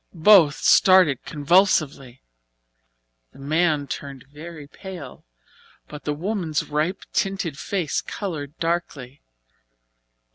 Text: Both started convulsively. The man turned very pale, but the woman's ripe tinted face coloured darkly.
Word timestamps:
Both 0.15 0.55
started 0.63 1.23
convulsively. 1.25 2.23
The 3.33 3.37
man 3.37 3.85
turned 3.85 4.23
very 4.25 4.65
pale, 4.65 5.25
but 5.87 6.05
the 6.05 6.13
woman's 6.15 6.63
ripe 6.63 7.03
tinted 7.13 7.59
face 7.59 8.01
coloured 8.01 8.57
darkly. 8.57 9.21